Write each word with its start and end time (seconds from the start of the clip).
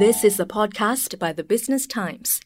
This 0.00 0.24
is 0.24 0.40
a 0.40 0.46
podcast 0.46 1.18
by 1.18 1.34
the 1.34 1.44
Business 1.44 1.86
Times. 1.86 2.40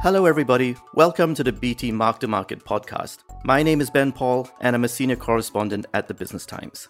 Hello, 0.00 0.24
everybody. 0.24 0.74
Welcome 0.94 1.34
to 1.34 1.44
the 1.44 1.52
BT 1.52 1.92
Mark 1.92 2.20
to 2.20 2.26
Market 2.26 2.64
podcast. 2.64 3.18
My 3.44 3.62
name 3.62 3.82
is 3.82 3.90
Ben 3.90 4.12
Paul, 4.12 4.48
and 4.62 4.74
I'm 4.74 4.84
a 4.84 4.88
senior 4.88 5.16
correspondent 5.16 5.84
at 5.92 6.08
the 6.08 6.14
Business 6.14 6.46
Times. 6.46 6.88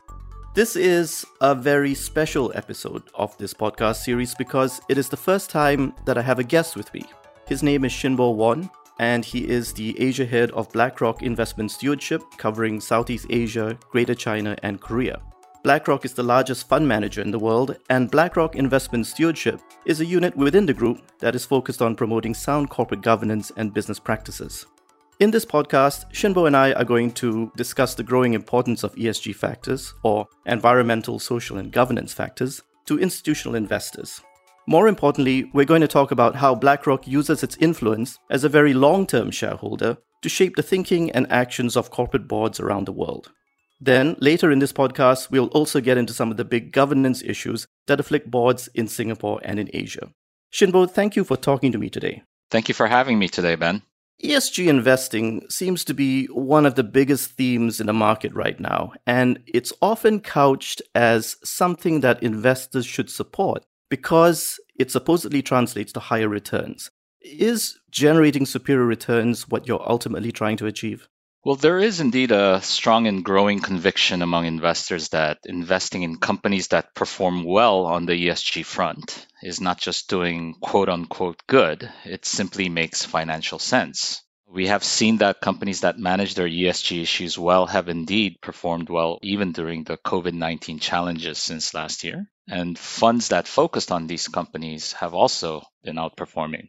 This 0.55 0.77
is 0.77 1.27
a 1.41 1.57
very 1.57 1.93
special 1.93 2.52
episode 2.54 3.02
of 3.14 3.36
this 3.38 3.52
podcast 3.52 4.04
series 4.04 4.36
because 4.36 4.80
it 4.88 4.96
is 4.96 5.09
the 5.09 5.16
first 5.16 5.50
time 5.50 5.93
that 6.04 6.16
I 6.16 6.22
have 6.22 6.38
a 6.38 6.45
guest 6.45 6.77
with 6.77 6.95
me. 6.95 7.04
His 7.48 7.64
name 7.64 7.84
is 7.84 7.90
Shinbo 7.90 8.32
Won, 8.36 8.70
and 9.00 9.25
he 9.25 9.48
is 9.48 9.72
the 9.72 10.00
Asia 10.00 10.25
head 10.25 10.52
of 10.52 10.70
BlackRock 10.72 11.25
Investment 11.25 11.72
Stewardship, 11.72 12.22
covering 12.36 12.80
Southeast 12.80 13.27
Asia, 13.29 13.77
Greater 13.90 14.14
China, 14.14 14.56
and 14.62 14.80
Korea. 14.80 15.21
BlackRock 15.68 16.07
is 16.07 16.14
the 16.14 16.22
largest 16.22 16.67
fund 16.67 16.89
manager 16.89 17.21
in 17.21 17.31
the 17.31 17.39
world, 17.39 17.77
and 17.90 18.11
BlackRock 18.11 18.57
Investment 18.57 19.07
Stewardship 19.07 19.61
is 19.85 20.00
a 20.00 20.07
unit 20.07 20.35
within 20.35 20.64
the 20.64 20.72
group 20.72 21.03
that 21.18 21.35
is 21.35 21.44
focused 21.44 21.82
on 21.82 21.94
promoting 21.94 22.32
sound 22.32 22.71
corporate 22.71 23.03
governance 23.03 23.53
and 23.58 23.75
business 23.75 23.99
practices. 23.99 24.64
In 25.21 25.31
this 25.31 25.44
podcast, 25.44 26.11
Shinbo 26.11 26.46
and 26.46 26.57
I 26.57 26.72
are 26.72 26.86
going 26.86 27.11
to 27.21 27.53
discuss 27.54 27.94
the 27.94 28.03
growing 28.03 28.32
importance 28.32 28.82
of 28.82 28.94
ESG 28.94 29.36
factors, 29.36 29.93
or 30.04 30.27
environmental, 30.46 31.18
social, 31.18 31.58
and 31.58 31.71
governance 31.71 32.14
factors, 32.14 32.62
to 32.86 32.98
institutional 32.98 33.55
investors. 33.55 34.22
More 34.66 34.89
importantly, 34.89 35.50
we're 35.53 35.66
going 35.66 35.83
to 35.83 35.86
talk 35.86 36.12
about 36.12 36.34
how 36.34 36.55
BlackRock 36.55 37.06
uses 37.06 37.42
its 37.42 37.58
influence 37.58 38.19
as 38.30 38.42
a 38.42 38.48
very 38.48 38.72
long 38.72 39.06
term 39.06 39.30
shareholder 39.30 39.98
to 40.22 40.30
shape 40.30 40.56
the 40.56 40.62
thinking 40.62 41.11
and 41.11 41.30
actions 41.30 41.77
of 41.77 41.91
corporate 41.91 42.27
boards 42.27 42.58
around 42.58 42.86
the 42.86 42.92
world. 42.92 43.33
Then, 43.81 44.17
later 44.19 44.50
in 44.50 44.59
this 44.59 44.73
podcast, 44.73 45.31
we'll 45.31 45.47
also 45.47 45.81
get 45.81 45.98
into 45.98 46.12
some 46.12 46.31
of 46.31 46.36
the 46.36 46.45
big 46.45 46.73
governance 46.73 47.22
issues 47.22 47.66
that 47.86 48.00
afflict 48.00 48.30
boards 48.30 48.69
in 48.75 48.89
Singapore 48.89 49.41
and 49.44 49.58
in 49.58 49.70
Asia. 49.72 50.11
Shinbo, 50.52 50.91
thank 50.91 51.14
you 51.14 51.25
for 51.25 51.36
talking 51.36 51.70
to 51.72 51.78
me 51.78 51.89
today. 51.89 52.22
Thank 52.50 52.69
you 52.69 52.75
for 52.75 52.86
having 52.86 53.19
me 53.19 53.28
today, 53.28 53.55
Ben. 53.55 53.83
ESG 54.22 54.67
investing 54.67 55.48
seems 55.48 55.84
to 55.84 55.94
be 55.94 56.27
one 56.27 56.67
of 56.67 56.75
the 56.75 56.83
biggest 56.83 57.33
themes 57.33 57.78
in 57.78 57.86
the 57.86 57.92
market 57.92 58.34
right 58.34 58.58
now, 58.58 58.92
and 59.06 59.39
it's 59.47 59.72
often 59.80 60.19
couched 60.19 60.83
as 60.95 61.36
something 61.45 62.00
that 62.00 62.20
investors 62.20 62.84
should 62.84 63.11
support 63.11 63.64
because 63.89 64.58
it 64.77 64.91
supposedly 64.91 65.41
translates 65.41 65.92
to 65.92 66.00
higher 66.00 66.28
returns. 66.28 66.91
Is 67.20 67.78
generating 67.91 68.45
superior 68.45 68.86
returns 68.86 69.48
what 69.48 69.69
you're 69.69 69.89
ultimately 69.89 70.33
trying 70.33 70.56
to 70.56 70.67
achieve? 70.67 71.08
Well, 71.48 71.56
there 71.56 71.78
is 71.78 71.98
indeed 71.98 72.30
a 72.30 72.60
strong 72.60 73.06
and 73.06 73.24
growing 73.24 73.60
conviction 73.60 74.20
among 74.20 74.44
investors 74.44 75.08
that 75.16 75.38
investing 75.46 76.02
in 76.02 76.18
companies 76.18 76.68
that 76.68 76.94
perform 76.94 77.42
well 77.42 77.86
on 77.86 78.05
the 78.05 78.12
ESG 78.12 78.66
front 78.66 79.27
is 79.42 79.58
not 79.58 79.78
just 79.80 80.10
doing 80.10 80.56
quote 80.60 80.90
unquote 80.90 81.40
good, 81.46 81.90
it 82.05 82.27
simply 82.27 82.68
makes 82.68 83.06
financial 83.06 83.58
sense. 83.58 84.20
We 84.46 84.66
have 84.66 84.84
seen 84.84 85.16
that 85.24 85.40
companies 85.40 85.80
that 85.80 85.98
manage 85.98 86.34
their 86.34 86.46
ESG 86.46 87.00
issues 87.00 87.38
well 87.38 87.64
have 87.64 87.88
indeed 87.88 88.42
performed 88.42 88.90
well 88.90 89.18
even 89.22 89.52
during 89.52 89.84
the 89.84 89.96
COVID 89.96 90.34
19 90.34 90.80
challenges 90.80 91.38
since 91.38 91.72
last 91.72 92.05
year. 92.05 92.30
And 92.46 92.78
funds 92.78 93.28
that 93.28 93.48
focused 93.48 93.90
on 93.90 94.06
these 94.06 94.28
companies 94.28 94.92
have 94.92 95.14
also 95.14 95.62
been 95.83 95.96
outperforming. 95.96 96.68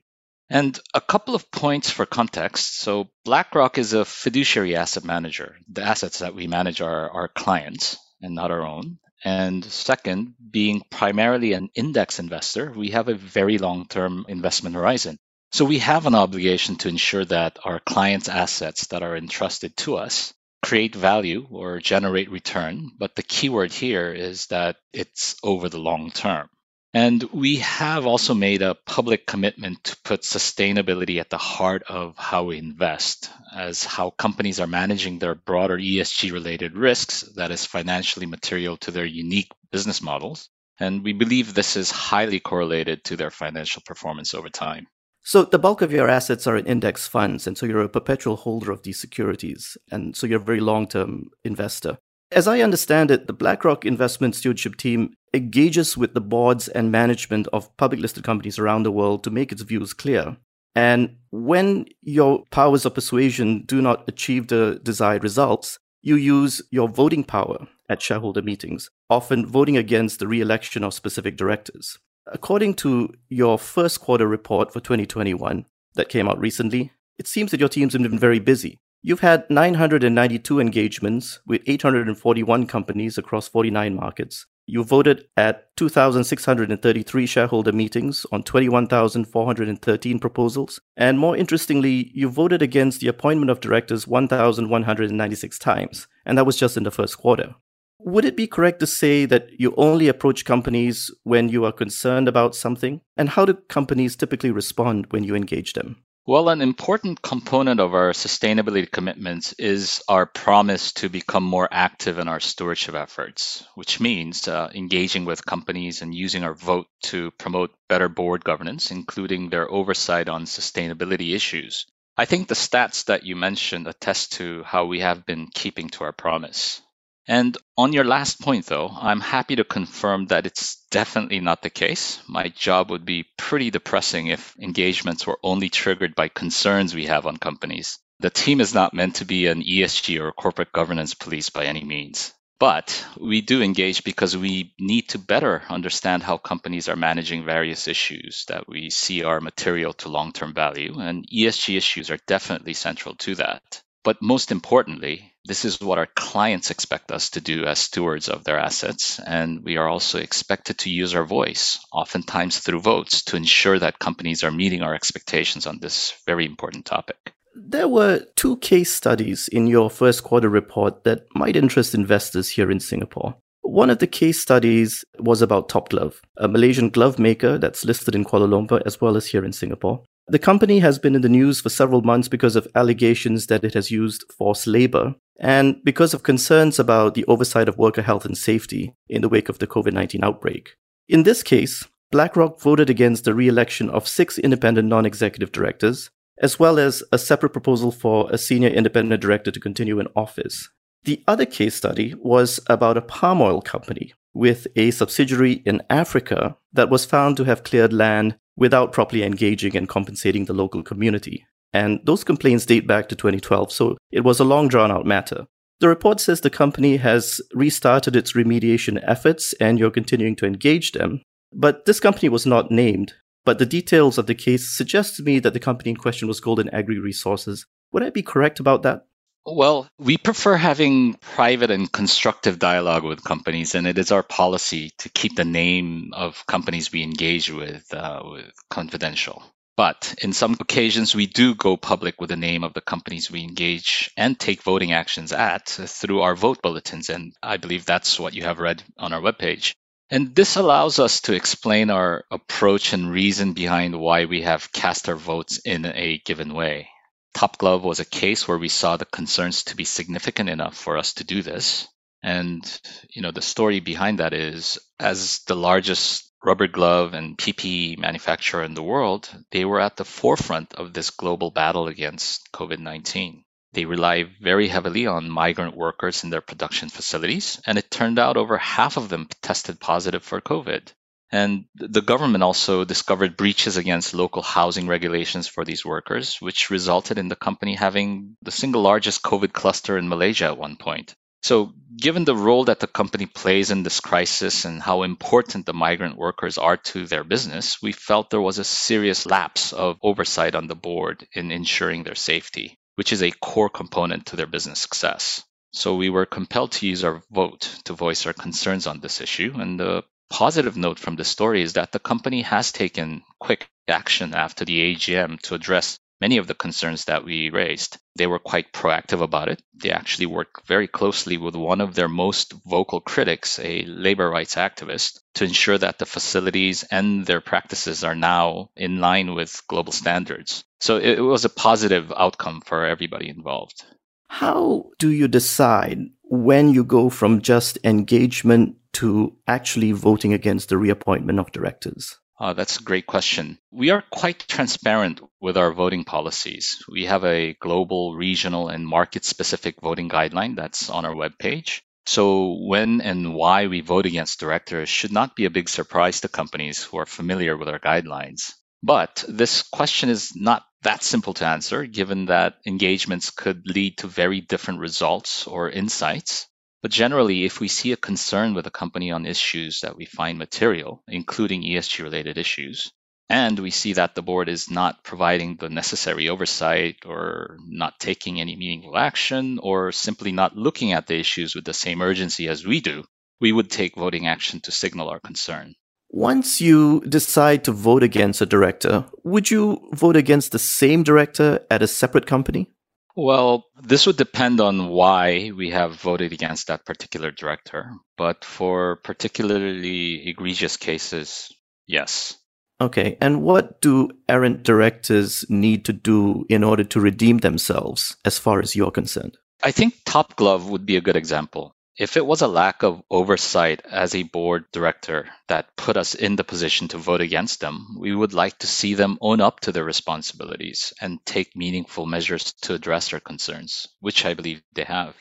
And 0.52 0.80
a 0.96 1.02
couple 1.02 1.36
of 1.36 1.52
points 1.52 1.92
for 1.92 2.08
context. 2.08 2.80
So, 2.80 3.10
BlackRock 3.24 3.78
is 3.78 3.94
a 3.94 4.04
fiduciary 4.04 4.76
asset 4.76 5.04
manager. 5.04 5.56
The 5.72 5.84
assets 5.84 6.20
that 6.20 6.34
we 6.34 6.48
manage 6.48 6.82
are 6.82 7.12
our 7.12 7.28
clients 7.28 7.98
and 8.22 8.34
not 8.34 8.50
our 8.50 8.66
own. 8.66 8.98
And 9.24 9.64
second, 9.64 10.34
being 10.50 10.82
primarily 10.90 11.54
an 11.54 11.70
index 11.76 12.18
investor, 12.18 12.72
we 12.72 12.90
have 12.92 13.10
a 13.10 13.14
very 13.14 13.60
long 13.60 13.86
term 13.88 14.26
investment 14.28 14.76
horizon. 14.76 15.20
So, 15.52 15.66
we 15.66 15.80
have 15.80 16.08
an 16.08 16.16
obligation 16.16 16.78
to 16.78 16.90
ensure 16.90 17.26
that 17.26 17.60
our 17.64 17.80
clients' 17.80 18.28
assets 18.28 18.88
that 18.88 19.04
are 19.04 19.16
entrusted 19.16 19.78
to 19.78 19.98
us 19.98 20.34
create 20.64 20.96
value 20.96 21.48
or 21.52 21.80
generate 21.80 22.32
return. 22.32 22.90
But 22.98 23.16
the 23.16 23.24
key 23.24 23.50
word 23.50 23.72
here 23.72 24.12
is 24.12 24.48
that 24.48 24.78
it's 24.94 25.36
over 25.44 25.70
the 25.70 25.80
long 25.80 26.10
term. 26.10 26.50
And 26.94 27.22
we 27.32 27.58
have 27.58 28.08
also 28.08 28.34
made 28.34 28.64
a 28.64 28.74
public 28.74 29.28
commitment 29.28 29.84
to 29.86 29.98
put 30.04 30.22
sustainability 30.22 31.20
at 31.20 31.30
the 31.30 31.38
heart 31.38 31.84
of 31.88 32.18
how 32.18 32.46
we 32.46 32.58
invest, 32.58 33.30
as 33.56 33.84
how 33.84 34.10
companies 34.10 34.60
are 34.60 34.68
managing 34.68 35.20
their 35.20 35.36
broader 35.36 35.78
ESG 35.78 36.32
related 36.32 36.76
risks 36.76 37.22
that 37.36 37.52
is 37.52 37.66
financially 37.66 38.26
material 38.26 38.76
to 38.78 38.92
their 38.92 39.06
unique 39.06 39.52
business 39.72 40.02
models. 40.02 40.50
And 40.80 41.04
we 41.04 41.14
believe 41.14 41.54
this 41.54 41.76
is 41.76 41.92
highly 41.92 42.40
correlated 42.40 43.04
to 43.06 43.16
their 43.16 43.30
financial 43.30 43.84
performance 43.86 44.34
over 44.34 44.50
time. 44.50 44.88
So, 45.22 45.44
the 45.44 45.60
bulk 45.60 45.82
of 45.84 45.92
your 45.92 46.10
assets 46.10 46.48
are 46.48 46.58
in 46.58 46.66
index 46.66 47.06
funds, 47.06 47.46
and 47.46 47.58
so 47.58 47.66
you're 47.66 47.84
a 47.84 47.90
perpetual 47.90 48.38
holder 48.38 48.72
of 48.72 48.82
these 48.82 49.00
securities, 49.00 49.78
and 49.92 50.16
so 50.16 50.26
you're 50.26 50.42
a 50.42 50.44
very 50.44 50.62
long 50.62 50.88
term 50.88 51.30
investor. 51.44 51.98
As 52.32 52.48
I 52.48 52.62
understand 52.62 53.12
it, 53.12 53.28
the 53.28 53.34
BlackRock 53.34 53.86
Investment 53.86 54.36
Stewardship 54.36 54.78
Team 54.78 55.14
engages 55.34 55.98
with 55.98 56.14
the 56.14 56.22
boards 56.22 56.68
and 56.68 56.92
management 56.92 57.48
of 57.54 57.76
public 57.78 58.00
listed 58.00 58.24
companies 58.24 58.60
around 58.60 58.84
the 58.84 58.92
world 58.92 59.24
to 59.24 59.32
make 59.32 59.52
its 59.52 59.62
views 59.62 59.94
clear. 59.94 60.38
And 60.76 61.18
when 61.32 61.86
your 62.02 62.46
powers 62.52 62.86
of 62.86 62.94
persuasion 62.94 63.64
do 63.66 63.82
not 63.82 64.08
achieve 64.08 64.48
the 64.48 64.80
desired 64.82 65.24
results, 65.24 65.80
you 66.02 66.16
use 66.16 66.62
your 66.72 66.88
voting 66.88 67.24
power 67.24 67.68
at 67.90 68.02
shareholder 68.02 68.42
meetings, 68.42 68.90
often 69.10 69.46
voting 69.46 69.76
against 69.76 70.20
the 70.20 70.28
re 70.28 70.40
election 70.40 70.84
of 70.84 70.94
specific 70.94 71.36
directors. 71.36 71.98
According 72.28 72.76
to 72.76 73.14
your 73.28 73.58
first 73.58 74.00
quarter 74.00 74.28
report 74.28 74.72
for 74.72 74.80
2021 74.80 75.66
that 75.96 76.10
came 76.10 76.28
out 76.28 76.40
recently, 76.40 76.92
it 77.18 77.28
seems 77.28 77.52
that 77.52 77.60
your 77.60 77.70
teams 77.70 77.94
have 77.94 78.04
been 78.04 78.20
very 78.20 78.40
busy. 78.40 78.78
You've 79.02 79.22
had 79.22 79.50
992 79.50 80.60
engagements 80.60 81.40
with 81.48 81.62
841 81.66 82.68
companies 82.68 83.18
across 83.18 83.48
49 83.48 83.96
markets. 83.96 84.46
You 84.70 84.84
voted 84.84 85.28
at 85.36 85.76
2,633 85.78 87.26
shareholder 87.26 87.72
meetings 87.72 88.24
on 88.32 88.44
21,413 88.44 90.20
proposals. 90.20 90.80
And 90.96 91.18
more 91.18 91.36
interestingly, 91.36 92.12
you 92.14 92.30
voted 92.30 92.62
against 92.62 93.00
the 93.00 93.08
appointment 93.08 93.50
of 93.50 93.62
directors 93.62 94.06
1,196 94.06 95.58
times. 95.58 96.08
And 96.24 96.38
that 96.38 96.46
was 96.46 96.56
just 96.56 96.78
in 96.78 96.84
the 96.84 96.92
first 96.92 97.18
quarter. 97.18 97.56
Would 97.98 98.26
it 98.26 98.38
be 98.38 98.46
correct 98.46 98.80
to 98.82 98.86
say 98.86 99.26
that 99.26 99.50
you 99.60 99.74
only 99.76 100.08
approach 100.08 100.46
companies 100.46 101.10
when 101.24 101.50
you 101.50 101.66
are 101.66 101.72
concerned 101.72 102.28
about 102.28 102.54
something? 102.54 103.02
And 103.18 103.30
how 103.30 103.46
do 103.46 103.56
companies 103.56 104.16
typically 104.16 104.52
respond 104.52 105.08
when 105.10 105.24
you 105.24 105.34
engage 105.34 105.74
them? 105.74 106.04
Well, 106.26 106.48
an 106.48 106.62
important 106.62 107.22
component 107.22 107.82
of 107.82 107.94
our 107.94 108.12
sustainability 108.12 108.90
commitments 108.90 109.52
is 109.60 110.02
our 110.08 110.26
promise 110.26 110.94
to 110.94 111.10
become 111.10 111.44
more 111.44 111.68
active 111.70 112.20
in 112.20 112.30
our 112.30 112.40
stewardship 112.40 112.96
efforts, 112.96 113.66
which 113.76 114.00
means 114.00 114.48
uh, 114.48 114.72
engaging 114.74 115.26
with 115.26 115.46
companies 115.46 116.02
and 116.02 116.16
using 116.16 116.46
our 116.46 116.54
vote 116.54 116.88
to 117.08 117.32
promote 117.32 117.76
better 117.90 118.08
board 118.08 118.46
governance, 118.46 118.92
including 118.92 119.50
their 119.50 119.70
oversight 119.70 120.30
on 120.30 120.46
sustainability 120.46 121.36
issues. 121.36 121.86
I 122.16 122.24
think 122.24 122.48
the 122.48 122.56
stats 122.56 123.06
that 123.06 123.26
you 123.26 123.36
mentioned 123.36 123.88
attest 123.88 124.34
to 124.34 124.64
how 124.64 124.86
we 124.86 125.02
have 125.02 125.26
been 125.26 125.48
keeping 125.48 125.90
to 125.90 126.06
our 126.06 126.14
promise. 126.14 126.82
And 127.30 127.56
on 127.78 127.94
your 127.94 128.06
last 128.06 128.42
point, 128.42 128.66
though, 128.66 128.90
I'm 128.90 129.20
happy 129.20 129.58
to 129.58 129.64
confirm 129.64 130.26
that 130.28 130.48
it's 130.48 130.84
definitely 130.90 131.40
not 131.40 131.62
the 131.62 131.70
case. 131.70 132.20
My 132.28 132.50
job 132.50 132.90
would 132.90 133.06
be 133.06 133.30
pretty 133.38 133.70
depressing 133.70 134.28
if 134.28 134.56
engagements 134.60 135.28
were 135.28 135.38
only 135.44 135.70
triggered 135.70 136.16
by 136.16 136.30
concerns 136.30 136.96
we 136.96 137.06
have 137.06 137.28
on 137.28 137.38
companies. 137.38 138.00
The 138.20 138.32
team 138.32 138.60
is 138.60 138.74
not 138.74 138.96
meant 138.96 139.18
to 139.18 139.26
be 139.26 139.46
an 139.46 139.62
ESG 139.62 140.20
or 140.20 140.32
corporate 140.32 140.72
governance 140.72 141.14
police 141.14 141.52
by 141.52 141.66
any 141.66 141.84
means. 141.84 142.34
But 142.60 143.06
we 143.16 143.42
do 143.42 143.62
engage 143.62 144.04
because 144.04 144.36
we 144.36 144.74
need 144.80 145.10
to 145.10 145.20
better 145.20 145.62
understand 145.70 146.24
how 146.24 146.40
companies 146.40 146.90
are 146.90 146.96
managing 146.96 147.46
various 147.46 147.88
issues 147.88 148.46
that 148.48 148.68
we 148.68 148.90
see 148.90 149.24
are 149.24 149.40
material 149.40 149.94
to 150.02 150.10
long 150.10 150.32
term 150.32 150.56
value, 150.56 151.00
and 151.00 151.30
ESG 151.30 151.78
issues 151.78 152.10
are 152.10 152.18
definitely 152.26 152.74
central 152.74 153.14
to 153.18 153.36
that. 153.36 153.84
But 154.10 154.24
most 154.24 154.50
importantly, 154.52 155.34
this 155.46 155.66
is 155.66 155.80
what 155.80 156.00
our 156.00 156.08
clients 156.16 156.72
expect 156.72 157.12
us 157.12 157.30
to 157.30 157.42
do 157.42 157.66
as 157.66 157.78
stewards 157.78 158.28
of 158.28 158.44
their 158.44 158.58
assets. 158.58 159.20
And 159.20 159.64
we 159.64 159.78
are 159.78 159.88
also 159.88 160.18
expected 160.18 160.80
to 160.80 160.90
use 160.90 161.14
our 161.14 161.26
voice, 161.26 161.78
oftentimes 161.94 162.58
through 162.58 162.80
votes, 162.80 163.22
to 163.26 163.38
ensure 163.38 163.78
that 163.78 164.00
companies 164.00 164.44
are 164.44 164.50
meeting 164.50 164.82
our 164.82 164.96
expectations 164.96 165.68
on 165.68 165.78
this 165.80 166.16
very 166.26 166.48
important 166.48 166.88
topic. 166.88 167.18
There 167.54 167.88
were 167.88 168.26
two 168.36 168.58
case 168.58 168.92
studies 168.92 169.48
in 169.48 169.68
your 169.68 169.92
first 169.92 170.24
quarter 170.24 170.50
report 170.50 171.04
that 171.04 171.28
might 171.36 171.56
interest 171.56 171.94
investors 171.94 172.50
here 172.50 172.72
in 172.72 172.80
Singapore. 172.80 173.36
One 173.62 173.92
of 173.92 174.00
the 174.00 174.08
case 174.08 174.40
studies 174.40 175.06
was 175.20 175.44
about 175.44 175.70
Top 175.70 175.90
Glove, 175.90 176.20
a 176.36 176.48
Malaysian 176.48 176.90
glove 176.90 177.20
maker 177.20 177.60
that's 177.60 177.86
listed 177.86 178.16
in 178.16 178.26
Kuala 178.26 178.50
Lumpur 178.50 178.82
as 178.88 179.00
well 179.00 179.16
as 179.16 179.28
here 179.28 179.46
in 179.46 179.54
Singapore. 179.54 180.02
The 180.30 180.38
company 180.38 180.78
has 180.78 181.00
been 181.00 181.16
in 181.16 181.22
the 181.22 181.28
news 181.30 181.60
for 181.60 181.70
several 181.70 182.04
months 182.04 182.28
because 182.28 182.56
of 182.56 182.68
allegations 182.76 183.48
that 183.48 183.64
it 183.64 183.74
has 183.74 183.90
used 183.90 184.32
forced 184.32 184.68
labor 184.68 185.16
and 185.40 185.84
because 185.84 186.14
of 186.14 186.22
concerns 186.22 186.78
about 186.78 187.16
the 187.16 187.26
oversight 187.26 187.68
of 187.68 187.80
worker 187.80 188.04
health 188.04 188.26
and 188.26 188.38
safety 188.38 188.94
in 189.08 189.24
the 189.24 189.30
wake 189.30 189.50
of 189.50 189.58
the 189.58 189.66
COVID 189.66 189.92
19 189.92 190.24
outbreak. 190.24 190.76
In 191.08 191.24
this 191.24 191.42
case, 191.42 191.88
BlackRock 192.12 192.62
voted 192.62 192.92
against 192.92 193.24
the 193.24 193.34
re 193.34 193.48
election 193.48 193.90
of 193.90 194.08
six 194.08 194.38
independent 194.38 194.88
non 194.88 195.04
executive 195.04 195.52
directors, 195.52 196.12
as 196.38 196.60
well 196.60 196.78
as 196.78 197.02
a 197.12 197.18
separate 197.18 197.54
proposal 197.54 197.92
for 197.92 198.30
a 198.32 198.38
senior 198.38 198.70
independent 198.70 199.24
director 199.24 199.50
to 199.50 199.60
continue 199.60 200.00
in 200.00 200.10
office. 200.16 200.70
The 201.06 201.24
other 201.28 201.48
case 201.48 201.74
study 201.74 202.14
was 202.20 202.60
about 202.68 202.98
a 202.98 203.02
palm 203.02 203.42
oil 203.42 203.64
company 203.64 204.14
with 204.40 204.68
a 204.78 204.90
subsidiary 204.92 205.62
in 205.66 205.82
Africa 205.90 206.56
that 206.72 206.90
was 206.90 207.04
found 207.04 207.36
to 207.36 207.44
have 207.44 207.66
cleared 207.66 207.92
land 207.92 208.38
without 208.56 208.94
properly 208.94 209.22
engaging 209.22 209.76
and 209.76 209.90
compensating 209.90 210.46
the 210.46 210.54
local 210.54 210.82
community. 210.82 211.46
And 211.74 212.00
those 212.06 212.24
complaints 212.24 212.66
date 212.66 212.88
back 212.88 213.10
to 213.10 213.16
2012, 213.16 213.72
so 213.72 213.98
it 214.12 214.22
was 214.22 214.40
a 214.40 214.46
long 214.46 214.70
drawn 214.70 214.92
out 214.92 215.06
matter. 215.06 215.46
The 215.82 215.90
report 215.90 216.22
says 216.22 216.40
the 216.40 216.50
company 216.50 216.96
has 216.98 217.42
restarted 217.54 218.16
its 218.16 218.32
remediation 218.32 219.04
efforts 219.06 219.54
and 219.60 219.78
you're 219.78 219.92
continuing 219.92 220.38
to 220.38 220.46
engage 220.46 220.94
them. 220.94 221.22
But 221.54 221.86
this 221.86 222.00
company 222.00 222.30
was 222.30 222.46
not 222.46 222.72
named. 222.72 223.14
But 223.44 223.60
the 223.60 223.66
details 223.66 224.18
of 224.18 224.28
the 224.28 224.36
case 224.36 224.70
suggest 224.70 225.18
to 225.18 225.24
me 225.24 225.40
that 225.40 225.54
the 225.54 225.60
company 225.60 225.90
in 225.92 225.98
question 225.98 226.28
was 226.28 226.40
Golden 226.40 226.70
Agri 226.70 227.00
Resources. 227.00 227.66
Would 227.92 228.04
I 228.04 228.10
be 228.10 228.22
correct 228.22 228.60
about 228.60 228.84
that? 228.84 229.06
Well, 229.46 229.90
we 229.98 230.18
prefer 230.18 230.56
having 230.58 231.16
private 231.16 231.72
and 231.72 231.92
constructive 231.92 232.60
dialogue 232.60 233.04
with 233.04 233.24
companies, 233.24 233.76
and 233.76 233.88
it 233.88 233.98
is 233.98 234.12
our 234.12 234.24
policy 234.24 234.92
to 235.00 235.10
keep 235.10 235.36
the 235.36 235.46
name 235.46 236.12
of 236.14 236.46
companies 236.46 236.92
we 236.92 237.04
engage 237.04 237.50
with, 237.52 237.92
uh, 237.94 238.22
with 238.24 238.52
confidential. 238.70 239.44
But 239.76 240.14
in 240.22 240.34
some 240.34 240.58
occasions, 240.60 241.16
we 241.16 241.26
do 241.26 241.56
go 241.56 241.78
public 241.78 242.20
with 242.20 242.30
the 242.30 242.36
name 242.36 242.64
of 242.64 242.74
the 242.74 242.82
companies 242.82 243.32
we 243.32 243.44
engage 243.44 244.12
and 244.18 244.38
take 244.38 244.62
voting 244.62 244.92
actions 244.92 245.32
at 245.32 245.68
through 245.70 246.22
our 246.22 246.36
vote 246.36 246.62
bulletins. 246.62 247.10
And 247.10 247.34
I 247.42 247.58
believe 247.58 247.86
that's 247.86 248.20
what 248.20 248.34
you 248.34 248.44
have 248.44 248.60
read 248.60 248.84
on 248.98 249.14
our 249.14 249.22
webpage. 249.22 249.74
And 250.12 250.36
this 250.36 250.58
allows 250.58 251.00
us 251.00 251.22
to 251.22 251.34
explain 251.34 251.90
our 251.92 252.26
approach 252.30 252.94
and 252.94 253.10
reason 253.12 253.54
behind 253.54 253.98
why 253.98 254.26
we 254.26 254.42
have 254.42 254.72
cast 254.72 255.08
our 255.08 255.16
votes 255.16 255.60
in 255.60 255.86
a 255.86 256.22
given 256.26 256.54
way. 256.54 256.90
Top 257.34 257.58
Glove 257.58 257.84
was 257.84 258.00
a 258.00 258.06
case 258.06 258.48
where 258.48 258.58
we 258.58 258.70
saw 258.70 258.98
the 258.98 259.06
concerns 259.06 259.64
to 259.66 259.76
be 259.76 259.86
significant 259.86 260.50
enough 260.50 260.76
for 260.76 260.98
us 260.98 261.14
to 261.16 261.24
do 261.24 261.42
this. 261.42 261.88
And, 262.22 262.64
you 263.12 263.22
know, 263.22 263.32
the 263.32 263.42
story 263.42 263.80
behind 263.80 264.20
that 264.20 264.34
is 264.34 264.78
as 265.00 265.40
the 265.48 265.56
largest 265.56 266.30
rubber 266.44 266.68
glove 266.68 267.14
and 267.14 267.38
PPE 267.38 267.98
manufacturer 267.98 268.64
in 268.64 268.74
the 268.74 268.84
world, 268.84 269.30
they 269.52 269.66
were 269.66 269.80
at 269.80 269.98
the 269.98 270.06
forefront 270.06 270.74
of 270.74 270.94
this 270.94 271.12
global 271.12 271.52
battle 271.52 271.88
against 271.88 272.52
COVID 272.52 272.80
19. 272.80 273.44
They 273.72 273.86
rely 273.86 274.24
very 274.42 274.68
heavily 274.68 275.06
on 275.06 275.30
migrant 275.30 275.78
workers 275.78 276.24
in 276.24 276.32
their 276.32 276.42
production 276.42 276.90
facilities, 276.90 277.62
and 277.66 277.78
it 277.78 277.92
turned 277.92 278.18
out 278.18 278.36
over 278.36 278.58
half 278.58 278.98
of 278.98 279.10
them 279.10 279.28
tested 279.42 279.80
positive 279.80 280.24
for 280.24 280.42
COVID. 280.42 280.92
And 281.32 281.66
the 281.76 282.02
government 282.02 282.44
also 282.44 282.86
discovered 282.86 283.38
breaches 283.38 283.78
against 283.78 284.16
local 284.16 284.42
housing 284.42 284.88
regulations 284.88 285.48
for 285.48 285.64
these 285.64 285.86
workers, 285.86 286.38
which 286.42 286.72
resulted 286.72 287.20
in 287.20 287.28
the 287.28 287.36
company 287.36 287.76
having 287.76 288.36
the 288.42 288.52
single 288.52 288.82
largest 288.82 289.22
COVID 289.22 289.54
cluster 289.54 289.98
in 289.98 290.10
Malaysia 290.10 290.46
at 290.46 290.58
one 290.58 290.76
point. 290.76 291.14
So, 291.42 291.72
given 291.96 292.26
the 292.26 292.36
role 292.36 292.66
that 292.66 292.82
the 292.82 292.88
company 292.88 293.26
plays 293.26 293.72
in 293.72 293.84
this 293.84 294.02
crisis 294.02 294.66
and 294.66 294.82
how 294.82 295.04
important 295.04 295.66
the 295.66 295.74
migrant 295.74 296.18
workers 296.18 296.58
are 296.58 296.76
to 296.78 297.06
their 297.06 297.24
business, 297.24 297.82
we 297.82 297.94
felt 297.94 298.30
there 298.30 298.42
was 298.42 298.60
a 298.60 298.66
serious 298.66 299.26
lapse 299.26 299.72
of 299.72 299.98
oversight 300.04 300.56
on 300.56 300.68
the 300.68 300.76
board 300.76 301.26
in 301.32 301.52
ensuring 301.52 302.04
their 302.04 302.16
safety, 302.16 302.78
which 302.96 303.14
is 303.14 303.24
a 303.24 303.32
core 303.32 303.70
component 303.70 304.26
to 304.28 304.36
their 304.36 304.48
business 304.48 304.80
success. 304.80 305.44
So, 305.72 305.96
we 305.96 306.10
were 306.10 306.26
compelled 306.26 306.74
to 306.74 306.88
use 306.88 307.06
our 307.06 307.22
vote 307.32 307.70
to 307.86 307.94
voice 307.94 308.26
our 308.26 308.34
concerns 308.34 308.86
on 308.86 309.00
this 309.00 309.22
issue, 309.22 309.54
and 309.58 309.80
the 309.80 310.04
positive 310.30 310.78
note 310.78 311.00
from 311.00 311.16
the 311.16 311.24
story 311.24 311.62
is 311.62 311.74
that 311.74 311.92
the 311.92 312.00
company 312.00 312.42
has 312.44 312.72
taken 312.72 313.24
quick 313.40 313.70
action 313.88 314.34
after 314.34 314.66
the 314.66 314.96
AGM 314.96 315.40
to 315.42 315.56
address 315.56 316.00
many 316.22 316.38
of 316.38 316.48
the 316.48 316.56
concerns 316.56 317.06
that 317.06 317.24
we 317.24 317.50
raised. 317.50 317.98
They 318.16 318.28
were 318.28 318.40
quite 318.40 318.74
proactive 318.74 319.22
about 319.22 319.48
it. 319.48 319.62
They 319.74 319.92
actually 319.92 320.26
worked 320.26 320.68
very 320.68 320.88
closely 320.88 321.38
with 321.38 321.56
one 321.56 321.82
of 321.82 321.96
their 321.96 322.10
most 322.10 322.54
vocal 322.66 323.00
critics, 323.00 323.60
a 323.60 323.86
labor 323.86 324.30
rights 324.30 324.56
activist, 324.56 325.20
to 325.36 325.46
ensure 325.46 325.78
that 325.78 326.00
the 326.00 326.06
facilities 326.06 326.84
and 326.84 327.26
their 327.26 327.42
practices 327.42 328.04
are 328.04 328.16
now 328.16 328.70
in 328.76 329.00
line 329.00 329.34
with 329.34 329.62
global 329.68 329.94
standards. 329.94 330.64
So 330.82 330.98
it 330.98 331.20
was 331.20 331.46
a 331.46 331.50
positive 331.50 332.12
outcome 332.16 332.62
for 332.62 332.86
everybody 332.86 333.30
involved. 333.30 333.84
How 334.28 334.92
do 335.00 335.10
you 335.10 335.28
decide 335.28 336.00
when 336.30 336.70
you 336.70 336.84
go 336.84 337.10
from 337.10 337.42
just 337.42 337.80
engagement 337.84 338.76
to 338.94 339.36
actually 339.48 339.92
voting 339.92 340.34
against 340.34 340.70
the 340.70 340.78
reappointment 340.78 341.40
of 341.40 341.52
directors? 341.52 342.18
Uh, 342.40 342.54
that's 342.54 342.80
a 342.80 342.84
great 342.84 343.06
question. 343.06 343.58
We 343.72 343.90
are 343.90 344.04
quite 344.10 344.46
transparent 344.48 345.20
with 345.42 345.58
our 345.58 345.74
voting 345.74 346.06
policies. 346.06 346.84
We 346.88 347.06
have 347.06 347.26
a 347.26 347.54
global, 347.60 348.16
regional, 348.16 348.70
and 348.70 348.88
market 348.88 349.26
specific 349.26 349.82
voting 349.82 350.08
guideline 350.08 350.56
that's 350.56 350.90
on 350.90 351.04
our 351.04 351.14
webpage. 351.14 351.82
So, 352.06 352.58
when 352.62 353.02
and 353.02 353.36
why 353.36 353.68
we 353.68 353.82
vote 353.82 354.06
against 354.06 354.40
directors 354.40 354.88
should 354.88 355.12
not 355.12 355.36
be 355.36 355.46
a 355.46 355.52
big 355.52 355.68
surprise 355.68 356.22
to 356.22 356.30
companies 356.30 356.82
who 356.82 356.98
are 356.98 357.06
familiar 357.06 357.58
with 357.58 357.68
our 357.68 357.80
guidelines. 357.80 358.54
But 358.82 359.26
this 359.28 359.62
question 359.64 360.10
is 360.10 360.36
not 360.36 360.66
that 360.84 361.04
simple 361.04 361.34
to 361.34 361.46
answer, 361.46 361.86
given 361.86 362.28
that 362.28 362.56
engagements 362.66 363.30
could 363.30 363.68
lead 363.68 363.98
to 363.98 364.08
very 364.08 364.40
different 364.40 364.80
results 364.80 365.46
or 365.48 365.70
insights. 365.70 366.48
But 366.82 366.92
generally, 366.92 367.44
if 367.44 367.60
we 367.60 367.68
see 367.68 367.92
a 367.92 367.98
concern 367.98 368.54
with 368.54 368.66
a 368.68 368.72
company 368.72 369.12
on 369.12 369.26
issues 369.26 369.82
that 369.82 369.98
we 369.98 370.06
find 370.06 370.38
material, 370.38 371.04
including 371.10 371.64
ESG 371.64 372.02
related 372.04 372.38
issues, 372.38 372.90
and 373.30 373.60
we 373.60 373.70
see 373.70 373.94
that 373.94 374.16
the 374.16 374.24
board 374.24 374.48
is 374.48 374.72
not 374.72 375.04
providing 375.04 375.58
the 375.58 375.70
necessary 375.70 376.30
oversight 376.30 377.06
or 377.06 377.58
not 377.68 378.00
taking 378.00 378.40
any 378.40 378.56
meaningful 378.56 378.98
action 378.98 379.60
or 379.62 379.92
simply 379.92 380.32
not 380.32 380.56
looking 380.56 380.94
at 380.94 381.06
the 381.06 381.20
issues 381.20 381.54
with 381.54 381.66
the 381.66 381.74
same 381.74 382.02
urgency 382.02 382.48
as 382.48 382.66
we 382.66 382.80
do, 382.80 383.04
we 383.42 383.52
would 383.52 383.70
take 383.70 383.96
voting 383.96 384.26
action 384.26 384.62
to 384.62 384.72
signal 384.72 385.10
our 385.10 385.20
concern. 385.20 385.76
Once 386.12 386.60
you 386.60 387.02
decide 387.02 387.64
to 387.64 387.72
vote 387.72 388.02
against 388.02 388.42
a 388.42 388.46
director, 388.46 389.06
would 389.24 389.52
you 389.52 389.80
vote 389.94 390.16
against 390.16 390.52
the 390.52 390.60
same 390.60 391.04
director 391.04 391.60
at 391.70 391.84
a 391.84 391.88
separate 391.88 392.26
company? 392.26 392.72
Well, 393.16 393.66
this 393.82 394.08
would 394.08 394.18
depend 394.18 394.60
on 394.60 394.88
why 394.88 395.52
we 395.56 395.70
have 395.72 395.94
voted 395.94 396.34
against 396.34 396.68
that 396.68 396.86
particular 396.86 397.32
director. 397.32 397.92
But 398.18 398.44
for 398.44 398.98
particularly 399.04 400.28
egregious 400.28 400.78
cases, 400.78 401.52
yes. 401.86 402.36
Okay, 402.82 403.18
and 403.20 403.42
what 403.44 403.82
do 403.82 404.10
errant 404.30 404.64
directors 404.64 405.46
need 405.50 405.86
to 405.86 405.94
do 405.94 406.46
in 406.50 406.64
order 406.64 406.86
to 406.86 407.00
redeem 407.02 407.40
themselves, 407.40 408.16
as 408.24 408.40
far 408.40 408.62
as 408.62 408.76
you're 408.76 408.92
concerned? 408.92 409.38
I 409.62 409.72
think 409.72 409.96
Top 410.06 410.38
Glove 410.38 410.70
would 410.70 410.86
be 410.86 410.96
a 410.96 411.02
good 411.02 411.18
example. 411.18 411.76
If 412.00 412.16
it 412.16 412.26
was 412.26 412.42
a 412.42 412.48
lack 412.48 412.82
of 412.84 413.04
oversight 413.12 413.82
as 413.86 414.16
a 414.16 414.24
board 414.24 414.64
director 414.72 415.28
that 415.50 415.76
put 415.76 415.98
us 415.98 416.16
in 416.16 416.38
the 416.38 416.46
position 416.46 416.88
to 416.88 416.98
vote 416.98 417.20
against 417.20 417.60
them, 417.60 417.98
we 418.00 418.16
would 418.16 418.34
like 418.34 418.58
to 418.60 418.68
see 418.68 418.94
them 418.94 419.18
own 419.20 419.42
up 419.42 419.60
to 419.62 419.74
their 419.74 419.84
responsibilities 419.84 420.94
and 421.02 421.20
take 421.26 421.58
meaningful 421.58 422.06
measures 422.06 422.54
to 422.62 422.74
address 422.74 423.10
their 423.10 423.20
concerns, 423.20 423.90
which 424.00 424.24
I 424.24 424.34
believe 424.34 424.62
they 424.74 424.86
have. 424.86 425.14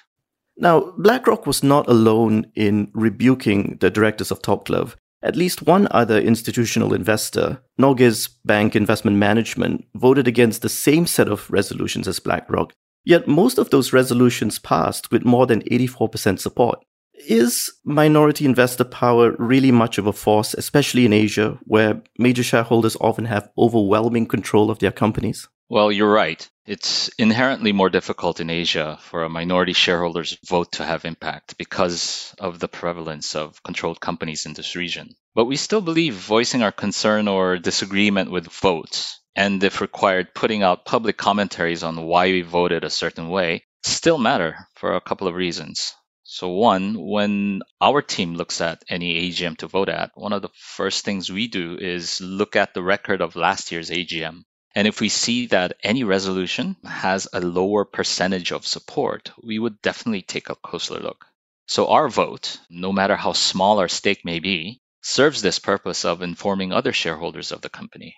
Now, 0.57 0.93
BlackRock 0.97 1.49
was 1.49 1.65
not 1.65 1.89
alone 1.89 2.53
in 2.55 2.93
rebuking 2.95 3.79
the 3.81 3.91
directors 3.91 4.31
of 4.31 4.41
Top 4.41 4.67
Glove. 4.67 4.97
At 5.21 5.35
least 5.35 5.63
one 5.63 5.89
other 5.91 6.21
institutional 6.21 6.95
investor, 6.95 7.61
Norges 7.77 8.31
Bank 8.45 8.77
Investment 8.77 9.17
Management, 9.17 9.85
voted 9.97 10.29
against 10.29 10.63
the 10.63 10.69
same 10.69 11.09
set 11.09 11.27
of 11.27 11.51
resolutions 11.51 12.07
as 12.07 12.21
BlackRock 12.21 12.73
Yet 13.05 13.29
most 13.29 13.59
of 13.59 13.71
those 13.71 13.93
resolutions 13.93 14.59
passed 14.59 15.11
with 15.11 15.25
more 15.25 15.47
than 15.47 15.63
84% 15.63 16.39
support. 16.39 16.85
Is 17.27 17.73
minority 17.85 18.45
investor 18.45 18.85
power 18.85 19.35
really 19.39 19.73
much 19.73 19.99
of 19.99 20.07
a 20.07 20.13
force, 20.13 20.55
especially 20.55 21.05
in 21.05 21.13
Asia, 21.13 21.59
where 21.65 22.03
major 22.17 22.43
shareholders 22.43 22.97
often 23.01 23.25
have 23.25 23.51
overwhelming 23.59 24.27
control 24.27 24.71
of 24.71 24.79
their 24.79 24.93
companies? 24.93 25.49
Well, 25.69 25.93
you're 25.93 26.11
right. 26.11 26.49
It's 26.65 27.09
inherently 27.19 27.73
more 27.73 27.91
difficult 27.91 28.41
in 28.41 28.51
Asia 28.51 28.99
for 29.03 29.25
a 29.25 29.29
minority 29.29 29.73
shareholder's 29.73 30.39
vote 30.47 30.73
to 30.73 30.85
have 30.85 31.05
impact 31.05 31.59
because 31.59 32.35
of 32.39 32.59
the 32.59 32.69
prevalence 32.69 33.35
of 33.35 33.63
controlled 33.63 34.01
companies 34.01 34.47
in 34.47 34.55
this 34.55 34.77
region. 34.77 35.15
But 35.35 35.47
we 35.47 35.57
still 35.57 35.81
believe 35.81 36.15
voicing 36.15 36.63
our 36.63 36.73
concern 36.73 37.29
or 37.29 37.59
disagreement 37.59 38.31
with 38.31 38.47
votes 38.47 39.21
and 39.37 39.63
if 39.63 39.81
required, 39.81 40.35
putting 40.35 40.63
out 40.63 40.85
public 40.85 41.17
commentaries 41.17 41.83
on 41.83 42.07
why 42.07 42.27
we 42.27 42.43
voted 42.43 42.85
a 42.85 42.91
certain 42.91 43.29
way 43.29 43.65
still 43.85 44.19
matter 44.19 44.69
for 44.75 44.95
a 44.95 45.01
couple 45.01 45.29
of 45.29 45.35
reasons. 45.35 45.95
So, 46.25 46.49
one, 46.49 46.95
when 46.99 47.63
our 47.81 48.03
team 48.03 48.35
looks 48.35 48.61
at 48.61 48.85
any 48.89 49.31
AGM 49.31 49.57
to 49.59 49.67
vote 49.67 49.89
at, 49.89 50.11
one 50.15 50.33
of 50.33 50.43
the 50.43 50.51
first 50.55 51.05
things 51.05 51.31
we 51.31 51.49
do 51.49 51.77
is 51.77 52.21
look 52.21 52.55
at 52.55 52.75
the 52.75 52.83
record 52.83 53.23
of 53.23 53.35
last 53.35 53.73
year's 53.73 53.91
AGM. 53.91 54.43
And 54.75 54.87
if 54.87 55.01
we 55.01 55.09
see 55.09 55.47
that 55.47 55.79
any 55.83 56.05
resolution 56.05 56.77
has 56.85 57.27
a 57.33 57.41
lower 57.41 57.85
percentage 57.85 58.53
of 58.53 58.67
support, 58.67 59.33
we 59.43 59.59
would 59.59 59.81
definitely 59.81 60.23
take 60.23 60.51
a 60.51 60.55
closer 60.55 61.01
look. 61.01 61.25
So 61.67 61.89
our 61.89 62.09
vote, 62.09 62.59
no 62.69 62.93
matter 62.93 63.17
how 63.17 63.33
small 63.33 63.79
our 63.79 63.89
stake 63.89 64.25
may 64.25 64.39
be, 64.39 64.81
serves 65.03 65.41
this 65.41 65.59
purpose 65.59 66.05
of 66.05 66.23
informing 66.23 66.73
other 66.73 66.93
shareholders 66.93 67.53
of 67.53 67.63
the 67.63 67.71
company. 67.71 68.15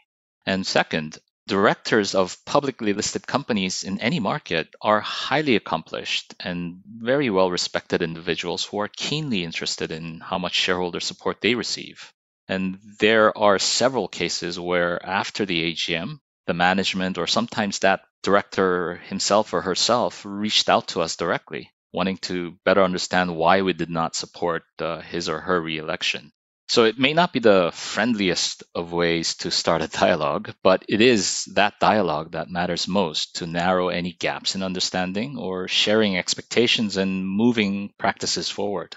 And 0.46 0.66
second, 0.66 1.18
directors 1.46 2.14
of 2.14 2.44
publicly 2.44 2.92
listed 2.92 3.26
companies 3.26 3.82
in 3.82 4.00
any 4.00 4.20
market 4.20 4.72
are 4.80 5.00
highly 5.00 5.56
accomplished 5.56 6.34
and 6.38 6.80
very 6.86 7.28
well 7.28 7.50
respected 7.50 8.02
individuals 8.02 8.64
who 8.64 8.78
are 8.78 8.88
keenly 8.88 9.42
interested 9.42 9.90
in 9.90 10.20
how 10.20 10.38
much 10.38 10.54
shareholder 10.54 11.00
support 11.00 11.40
they 11.40 11.54
receive. 11.54 12.12
And 12.46 12.78
there 13.00 13.36
are 13.36 13.58
several 13.58 14.08
cases 14.08 14.58
where 14.58 15.04
after 15.04 15.44
the 15.44 15.72
AGM, 15.72 16.20
the 16.46 16.54
management 16.54 17.18
or 17.18 17.26
sometimes 17.26 17.80
that 17.80 18.02
director 18.22 18.96
himself 18.96 19.52
or 19.52 19.60
herself 19.62 20.22
reached 20.24 20.68
out 20.68 20.88
to 20.88 21.00
us 21.00 21.16
directly, 21.16 21.70
wanting 21.92 22.18
to 22.18 22.58
better 22.64 22.82
understand 22.82 23.36
why 23.36 23.62
we 23.62 23.72
did 23.72 23.90
not 23.90 24.16
support 24.16 24.62
uh, 24.78 25.00
his 25.00 25.28
or 25.28 25.40
her 25.40 25.60
reelection. 25.60 26.32
So 26.70 26.84
it 26.84 27.00
may 27.00 27.14
not 27.14 27.32
be 27.32 27.40
the 27.40 27.72
friendliest 27.74 28.62
of 28.76 28.92
ways 28.92 29.34
to 29.38 29.50
start 29.50 29.82
a 29.82 29.88
dialogue, 29.88 30.54
but 30.62 30.84
it 30.88 31.00
is 31.00 31.46
that 31.56 31.80
dialogue 31.80 32.30
that 32.30 32.48
matters 32.48 32.86
most 32.86 33.34
to 33.38 33.46
narrow 33.48 33.88
any 33.88 34.12
gaps 34.12 34.54
in 34.54 34.62
understanding 34.62 35.36
or 35.36 35.66
sharing 35.66 36.16
expectations 36.16 36.96
and 36.96 37.26
moving 37.26 37.90
practices 37.98 38.48
forward. 38.48 38.96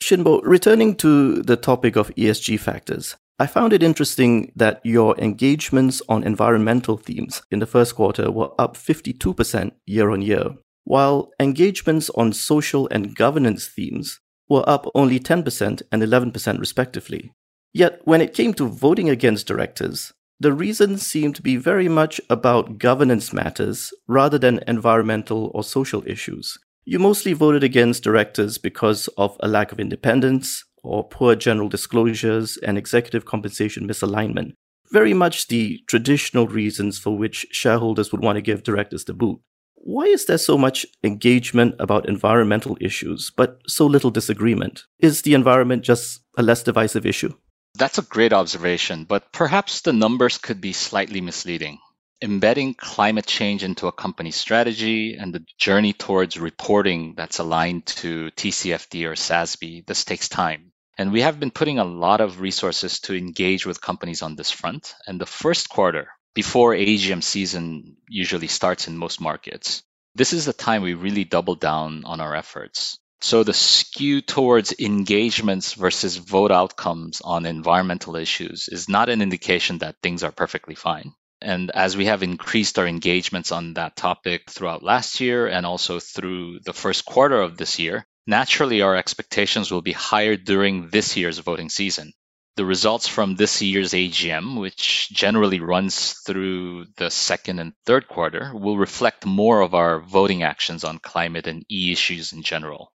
Shinbo, 0.00 0.42
returning 0.44 0.94
to 0.98 1.42
the 1.42 1.56
topic 1.56 1.96
of 1.96 2.14
ESG 2.14 2.60
factors, 2.60 3.16
I 3.36 3.48
found 3.48 3.72
it 3.72 3.82
interesting 3.82 4.52
that 4.54 4.80
your 4.84 5.18
engagements 5.18 6.02
on 6.08 6.22
environmental 6.22 6.98
themes 6.98 7.42
in 7.50 7.58
the 7.58 7.66
first 7.66 7.96
quarter 7.96 8.30
were 8.30 8.52
up 8.60 8.76
52% 8.76 9.72
year 9.86 10.10
on 10.12 10.22
year, 10.22 10.50
while 10.84 11.30
engagements 11.40 12.10
on 12.10 12.32
social 12.32 12.86
and 12.92 13.16
governance 13.16 13.66
themes 13.66 14.20
were 14.52 14.68
up 14.68 14.86
only 14.94 15.18
10% 15.18 15.82
and 15.90 16.02
11% 16.02 16.60
respectively. 16.60 17.32
Yet, 17.72 18.00
when 18.04 18.20
it 18.20 18.34
came 18.34 18.52
to 18.54 18.68
voting 18.68 19.08
against 19.08 19.46
directors, 19.46 20.12
the 20.38 20.52
reasons 20.52 21.06
seemed 21.06 21.36
to 21.36 21.42
be 21.42 21.56
very 21.56 21.88
much 21.88 22.20
about 22.28 22.78
governance 22.78 23.32
matters 23.32 23.92
rather 24.06 24.38
than 24.38 24.60
environmental 24.66 25.50
or 25.54 25.64
social 25.64 26.02
issues. 26.06 26.58
You 26.84 26.98
mostly 26.98 27.32
voted 27.32 27.64
against 27.64 28.04
directors 28.04 28.58
because 28.58 29.08
of 29.16 29.36
a 29.40 29.48
lack 29.48 29.72
of 29.72 29.80
independence, 29.80 30.64
or 30.82 31.08
poor 31.08 31.34
general 31.34 31.68
disclosures 31.68 32.58
and 32.58 32.76
executive 32.76 33.24
compensation 33.24 33.88
misalignment, 33.88 34.52
very 34.90 35.14
much 35.14 35.48
the 35.48 35.80
traditional 35.86 36.46
reasons 36.46 36.98
for 36.98 37.16
which 37.16 37.46
shareholders 37.52 38.12
would 38.12 38.22
want 38.22 38.36
to 38.36 38.42
give 38.42 38.64
directors 38.64 39.04
the 39.04 39.14
boot. 39.14 39.40
Why 39.84 40.04
is 40.04 40.26
there 40.26 40.38
so 40.38 40.56
much 40.56 40.86
engagement 41.02 41.74
about 41.80 42.08
environmental 42.08 42.78
issues, 42.80 43.32
but 43.36 43.58
so 43.66 43.84
little 43.84 44.12
disagreement? 44.12 44.84
Is 45.00 45.22
the 45.22 45.34
environment 45.34 45.82
just 45.82 46.20
a 46.38 46.42
less 46.42 46.62
divisive 46.62 47.04
issue? 47.04 47.34
That's 47.74 47.98
a 47.98 48.02
great 48.02 48.32
observation, 48.32 49.04
but 49.04 49.32
perhaps 49.32 49.80
the 49.80 49.92
numbers 49.92 50.38
could 50.38 50.60
be 50.60 50.72
slightly 50.72 51.20
misleading. 51.20 51.78
Embedding 52.22 52.74
climate 52.74 53.26
change 53.26 53.64
into 53.64 53.88
a 53.88 53.92
company's 53.92 54.36
strategy 54.36 55.16
and 55.16 55.34
the 55.34 55.44
journey 55.58 55.92
towards 55.92 56.38
reporting 56.38 57.14
that's 57.16 57.40
aligned 57.40 57.86
to 57.86 58.30
TCFD 58.36 59.04
or 59.04 59.14
SASB, 59.14 59.84
this 59.84 60.04
takes 60.04 60.28
time. 60.28 60.70
And 60.96 61.10
we 61.10 61.22
have 61.22 61.40
been 61.40 61.50
putting 61.50 61.80
a 61.80 61.84
lot 61.84 62.20
of 62.20 62.40
resources 62.40 63.00
to 63.00 63.16
engage 63.16 63.66
with 63.66 63.80
companies 63.80 64.22
on 64.22 64.36
this 64.36 64.52
front. 64.52 64.94
And 65.08 65.20
the 65.20 65.26
first 65.26 65.68
quarter, 65.68 66.10
before 66.34 66.74
AGM 66.74 67.22
season 67.22 67.96
usually 68.08 68.48
starts 68.48 68.88
in 68.88 68.96
most 68.96 69.20
markets, 69.20 69.82
this 70.14 70.32
is 70.32 70.46
the 70.46 70.52
time 70.52 70.82
we 70.82 70.94
really 70.94 71.24
double 71.24 71.54
down 71.54 72.04
on 72.04 72.20
our 72.20 72.34
efforts. 72.34 72.98
So 73.20 73.44
the 73.44 73.54
skew 73.54 74.20
towards 74.20 74.74
engagements 74.78 75.74
versus 75.74 76.16
vote 76.16 76.50
outcomes 76.50 77.20
on 77.20 77.46
environmental 77.46 78.16
issues 78.16 78.68
is 78.68 78.88
not 78.88 79.08
an 79.08 79.22
indication 79.22 79.78
that 79.78 79.96
things 80.02 80.24
are 80.24 80.32
perfectly 80.32 80.74
fine. 80.74 81.14
And 81.40 81.70
as 81.70 81.96
we 81.96 82.06
have 82.06 82.22
increased 82.22 82.78
our 82.78 82.86
engagements 82.86 83.52
on 83.52 83.74
that 83.74 83.96
topic 83.96 84.50
throughout 84.50 84.82
last 84.82 85.20
year 85.20 85.46
and 85.46 85.64
also 85.66 86.00
through 86.00 86.60
the 86.64 86.72
first 86.72 87.04
quarter 87.04 87.40
of 87.40 87.56
this 87.56 87.78
year, 87.78 88.06
Naturally, 88.26 88.82
our 88.82 88.94
expectations 88.94 89.72
will 89.72 89.82
be 89.82 89.92
higher 89.92 90.36
during 90.36 90.88
this 90.90 91.16
year's 91.16 91.38
voting 91.38 91.68
season. 91.68 92.12
The 92.56 92.64
results 92.66 93.08
from 93.08 93.36
this 93.36 93.62
year's 93.62 93.92
AGM, 93.92 94.60
which 94.60 95.08
generally 95.10 95.58
runs 95.58 96.12
through 96.26 96.86
the 96.96 97.10
second 97.10 97.58
and 97.58 97.72
third 97.86 98.08
quarter, 98.08 98.52
will 98.54 98.76
reflect 98.76 99.24
more 99.24 99.62
of 99.62 99.74
our 99.74 100.00
voting 100.00 100.42
actions 100.42 100.84
on 100.84 100.98
climate 100.98 101.46
and 101.46 101.64
E 101.70 101.92
issues 101.92 102.32
in 102.32 102.42
general. 102.42 102.92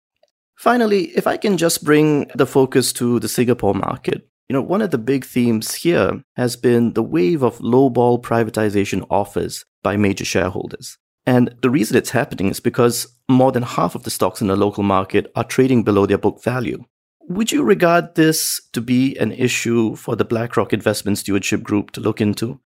Finally, 0.56 1.04
if 1.16 1.26
I 1.26 1.36
can 1.36 1.56
just 1.56 1.84
bring 1.84 2.30
the 2.34 2.46
focus 2.46 2.92
to 2.94 3.20
the 3.20 3.28
Singapore 3.28 3.74
market. 3.74 4.28
You 4.48 4.54
know, 4.54 4.62
one 4.62 4.82
of 4.82 4.90
the 4.90 4.98
big 4.98 5.24
themes 5.24 5.74
here 5.74 6.22
has 6.36 6.56
been 6.56 6.92
the 6.92 7.02
wave 7.02 7.42
of 7.42 7.58
lowball 7.58 8.22
privatization 8.22 9.06
offers 9.08 9.64
by 9.82 9.96
major 9.96 10.24
shareholders. 10.24 10.98
And 11.26 11.54
the 11.62 11.70
reason 11.70 11.96
it's 11.96 12.10
happening 12.10 12.48
is 12.48 12.60
because 12.60 13.06
more 13.28 13.52
than 13.52 13.62
half 13.62 13.94
of 13.94 14.02
the 14.02 14.10
stocks 14.10 14.40
in 14.40 14.48
the 14.48 14.56
local 14.56 14.82
market 14.82 15.30
are 15.34 15.44
trading 15.44 15.82
below 15.82 16.06
their 16.06 16.18
book 16.18 16.42
value. 16.42 16.84
Would 17.28 17.52
you 17.52 17.62
regard 17.62 18.14
this 18.16 18.60
to 18.72 18.80
be 18.82 19.16
an 19.16 19.32
issue 19.32 19.96
for 19.96 20.14
the 20.14 20.26
BlackRock 20.26 20.72
Investment 20.72 21.18
Stewardship 21.18 21.62
Group 21.62 21.90
to 21.92 22.00
look 22.00 22.20
into? 22.20 22.60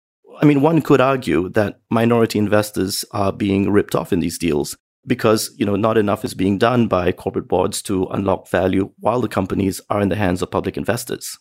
I 0.40 0.44
mean, 0.44 0.61
one 0.61 0.80
could 0.80 1.00
argue 1.00 1.49
that 1.50 1.80
minority 1.90 2.38
investors 2.38 3.04
are 3.11 3.32
being 3.32 3.70
ripped 3.70 3.94
off 3.96 4.12
in 4.12 4.20
these 4.20 4.38
deals 4.38 4.76
because, 5.06 5.52
you 5.56 5.66
know, 5.66 5.76
not 5.76 5.99
enough 5.99 6.25
is 6.25 6.34
being 6.34 6.58
done 6.58 6.87
by 6.87 7.11
corporate 7.11 7.49
boards 7.49 7.82
to 7.82 8.06
unlock 8.06 8.49
value 8.49 8.92
while 9.00 9.20
the 9.20 9.28
companies 9.28 9.80
are 9.90 10.00
in 10.00 10.08
the 10.08 10.16
hands 10.16 10.40
of 10.40 10.50
public 10.50 10.76
investors. 10.76 11.37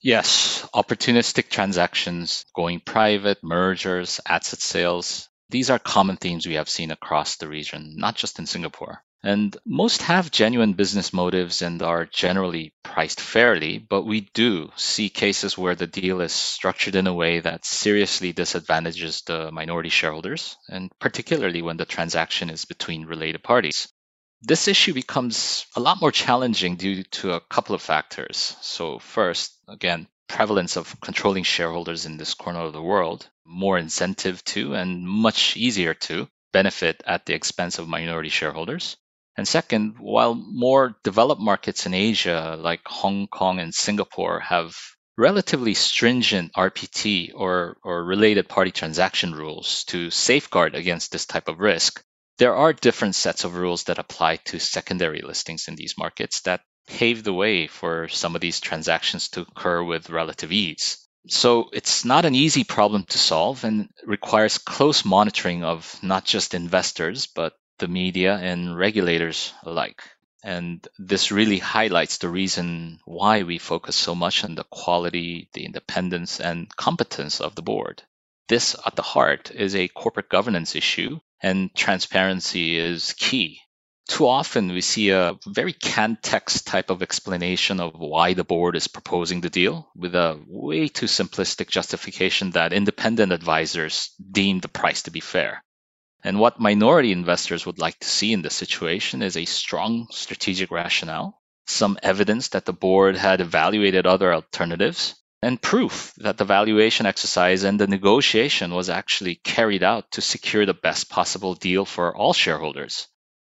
Yes, 0.00 0.66
opportunistic 0.74 1.50
transactions, 1.50 2.44
going 2.54 2.80
private, 2.80 3.38
mergers, 3.42 4.20
asset 4.26 4.60
sales, 4.60 5.28
these 5.50 5.70
are 5.70 5.78
common 5.78 6.16
themes 6.16 6.46
we 6.46 6.54
have 6.54 6.68
seen 6.68 6.90
across 6.90 7.36
the 7.36 7.46
region, 7.46 7.94
not 7.96 8.16
just 8.16 8.38
in 8.38 8.46
Singapore. 8.46 9.03
And 9.26 9.56
most 9.64 10.02
have 10.02 10.30
genuine 10.30 10.74
business 10.74 11.14
motives 11.14 11.62
and 11.62 11.80
are 11.80 12.04
generally 12.04 12.74
priced 12.82 13.18
fairly, 13.18 13.78
but 13.78 14.02
we 14.02 14.28
do 14.34 14.70
see 14.76 15.08
cases 15.08 15.56
where 15.56 15.74
the 15.74 15.86
deal 15.86 16.20
is 16.20 16.34
structured 16.34 16.94
in 16.94 17.06
a 17.06 17.14
way 17.14 17.40
that 17.40 17.64
seriously 17.64 18.34
disadvantages 18.34 19.22
the 19.22 19.50
minority 19.50 19.88
shareholders, 19.88 20.58
and 20.68 20.92
particularly 20.98 21.62
when 21.62 21.78
the 21.78 21.86
transaction 21.86 22.50
is 22.50 22.66
between 22.66 23.06
related 23.06 23.42
parties. 23.42 23.88
This 24.42 24.68
issue 24.68 24.92
becomes 24.92 25.64
a 25.74 25.80
lot 25.80 26.02
more 26.02 26.12
challenging 26.12 26.76
due 26.76 27.02
to 27.02 27.32
a 27.32 27.40
couple 27.40 27.74
of 27.74 27.80
factors. 27.80 28.58
So, 28.60 28.98
first, 28.98 29.58
again, 29.66 30.06
prevalence 30.28 30.76
of 30.76 31.00
controlling 31.00 31.44
shareholders 31.44 32.04
in 32.04 32.18
this 32.18 32.34
corner 32.34 32.60
of 32.60 32.74
the 32.74 32.82
world, 32.82 33.26
more 33.46 33.78
incentive 33.78 34.44
to 34.52 34.74
and 34.74 35.08
much 35.08 35.56
easier 35.56 35.94
to 35.94 36.28
benefit 36.52 37.02
at 37.06 37.24
the 37.24 37.32
expense 37.34 37.78
of 37.78 37.88
minority 37.88 38.28
shareholders. 38.28 38.98
And 39.36 39.48
second, 39.48 39.96
while 39.98 40.34
more 40.34 40.96
developed 41.02 41.42
markets 41.42 41.86
in 41.86 41.94
Asia 41.94 42.56
like 42.58 42.80
Hong 42.86 43.26
Kong 43.26 43.58
and 43.58 43.74
Singapore 43.74 44.40
have 44.40 44.76
relatively 45.16 45.74
stringent 45.74 46.52
RPT 46.54 47.32
or, 47.34 47.76
or 47.82 48.04
related 48.04 48.48
party 48.48 48.70
transaction 48.70 49.34
rules 49.34 49.84
to 49.84 50.10
safeguard 50.10 50.74
against 50.74 51.12
this 51.12 51.26
type 51.26 51.48
of 51.48 51.60
risk, 51.60 52.02
there 52.38 52.54
are 52.54 52.72
different 52.72 53.14
sets 53.14 53.44
of 53.44 53.54
rules 53.54 53.84
that 53.84 53.98
apply 53.98 54.36
to 54.36 54.58
secondary 54.58 55.20
listings 55.22 55.68
in 55.68 55.76
these 55.76 55.96
markets 55.96 56.40
that 56.42 56.62
pave 56.86 57.22
the 57.22 57.32
way 57.32 57.66
for 57.66 58.08
some 58.08 58.34
of 58.34 58.40
these 58.40 58.60
transactions 58.60 59.28
to 59.28 59.42
occur 59.42 59.82
with 59.82 60.10
relative 60.10 60.52
ease. 60.52 60.98
So 61.28 61.70
it's 61.72 62.04
not 62.04 62.24
an 62.24 62.34
easy 62.34 62.64
problem 62.64 63.04
to 63.04 63.18
solve 63.18 63.64
and 63.64 63.88
requires 64.04 64.58
close 64.58 65.04
monitoring 65.04 65.64
of 65.64 65.98
not 66.02 66.24
just 66.24 66.54
investors, 66.54 67.26
but 67.26 67.54
the 67.78 67.88
media 67.88 68.36
and 68.36 68.76
regulators 68.76 69.52
alike. 69.62 70.02
And 70.42 70.86
this 70.98 71.32
really 71.32 71.58
highlights 71.58 72.18
the 72.18 72.28
reason 72.28 73.00
why 73.04 73.42
we 73.42 73.58
focus 73.58 73.96
so 73.96 74.14
much 74.14 74.44
on 74.44 74.54
the 74.54 74.64
quality, 74.64 75.48
the 75.52 75.64
independence, 75.64 76.40
and 76.40 76.74
competence 76.76 77.40
of 77.40 77.54
the 77.54 77.62
board. 77.62 78.02
This, 78.48 78.76
at 78.84 78.94
the 78.94 79.02
heart, 79.02 79.50
is 79.50 79.74
a 79.74 79.88
corporate 79.88 80.28
governance 80.28 80.74
issue, 80.76 81.20
and 81.40 81.74
transparency 81.74 82.78
is 82.78 83.14
key 83.14 83.60
too 84.08 84.26
often 84.28 84.72
we 84.72 84.80
see 84.80 85.10
a 85.10 85.38
very 85.46 85.72
canned 85.72 86.22
text 86.22 86.66
type 86.66 86.90
of 86.90 87.02
explanation 87.02 87.80
of 87.80 87.94
why 87.94 88.34
the 88.34 88.44
board 88.44 88.76
is 88.76 88.86
proposing 88.86 89.40
the 89.40 89.50
deal 89.50 89.88
with 89.96 90.14
a 90.14 90.38
way 90.46 90.88
too 90.88 91.06
simplistic 91.06 91.68
justification 91.68 92.50
that 92.50 92.72
independent 92.72 93.32
advisors 93.32 94.10
deem 94.30 94.60
the 94.60 94.68
price 94.68 95.02
to 95.02 95.10
be 95.10 95.20
fair. 95.20 95.64
And 96.26 96.40
what 96.40 96.58
minority 96.58 97.12
investors 97.12 97.66
would 97.66 97.78
like 97.78 97.98
to 98.00 98.08
see 98.08 98.32
in 98.32 98.40
this 98.40 98.54
situation 98.54 99.22
is 99.22 99.36
a 99.36 99.44
strong 99.44 100.08
strategic 100.10 100.70
rationale, 100.70 101.38
some 101.66 101.98
evidence 102.02 102.48
that 102.48 102.64
the 102.64 102.72
board 102.72 103.18
had 103.18 103.42
evaluated 103.42 104.06
other 104.06 104.32
alternatives, 104.32 105.14
and 105.42 105.60
proof 105.60 106.14
that 106.16 106.38
the 106.38 106.46
valuation 106.46 107.04
exercise 107.04 107.62
and 107.64 107.78
the 107.78 107.86
negotiation 107.86 108.72
was 108.72 108.88
actually 108.88 109.34
carried 109.34 109.82
out 109.82 110.10
to 110.12 110.22
secure 110.22 110.64
the 110.64 110.72
best 110.72 111.10
possible 111.10 111.54
deal 111.54 111.84
for 111.84 112.16
all 112.16 112.32
shareholders. 112.32 113.06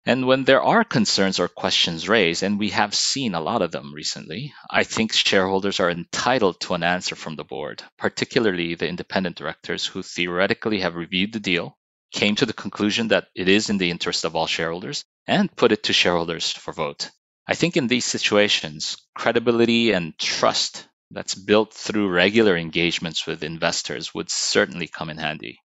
And 0.07 0.27
when 0.27 0.45
there 0.45 0.63
are 0.63 0.83
concerns 0.83 1.39
or 1.39 1.49
questions 1.49 2.09
raised, 2.09 2.43
and 2.43 2.59
we 2.59 2.71
have 2.71 2.95
seen 2.95 3.35
a 3.35 3.41
lot 3.41 3.61
of 3.61 3.71
them 3.71 3.93
recently, 3.93 4.55
I 4.71 4.85
think 4.85 5.13
shareholders 5.13 5.79
are 5.79 5.91
entitled 5.91 6.59
to 6.61 6.73
an 6.73 6.83
answer 6.83 7.17
from 7.17 7.37
the 7.37 7.45
board, 7.45 7.83
particularly 7.99 8.75
the 8.75 8.89
independent 8.89 9.37
directors 9.37 9.85
who 9.85 10.03
theoretically 10.03 10.81
have 10.81 10.95
reviewed 10.95 11.35
the 11.35 11.39
deal, 11.39 11.77
came 12.13 12.37
to 12.37 12.47
the 12.47 12.53
conclusion 12.53 13.09
that 13.09 13.29
it 13.35 13.49
is 13.49 13.71
in 13.71 13.79
the 13.79 13.91
interest 13.91 14.25
of 14.25 14.37
all 14.37 14.47
shareholders, 14.47 15.05
and 15.27 15.55
put 15.57 15.73
it 15.73 15.85
to 15.85 15.93
shareholders 15.93 16.51
for 16.51 16.73
vote. 16.73 17.11
I 17.47 17.55
think 17.55 17.77
in 17.77 17.89
these 17.89 18.05
situations, 18.05 18.97
credibility 19.15 19.93
and 19.93 20.17
trust 20.19 20.87
that's 21.11 21.35
built 21.35 21.73
through 21.75 22.09
regular 22.09 22.57
engagements 22.57 23.27
with 23.27 23.43
investors 23.43 24.15
would 24.15 24.31
certainly 24.31 24.87
come 24.87 25.11
in 25.11 25.19
handy 25.19 25.59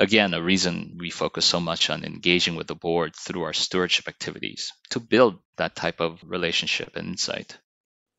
again, 0.00 0.32
a 0.32 0.42
reason 0.42 0.96
we 0.98 1.10
focus 1.10 1.44
so 1.44 1.60
much 1.60 1.90
on 1.90 2.04
engaging 2.04 2.56
with 2.56 2.66
the 2.66 2.74
board 2.74 3.14
through 3.14 3.42
our 3.42 3.52
stewardship 3.52 4.08
activities 4.08 4.72
to 4.88 4.98
build 4.98 5.38
that 5.56 5.76
type 5.76 6.00
of 6.00 6.18
relationship 6.24 6.96
and 6.96 7.08
insight. 7.08 7.58